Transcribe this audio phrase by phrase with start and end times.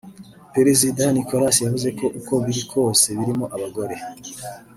[0.55, 3.95] Perezida Nicos yavuze ko uko biri kose ‘birimo abagore’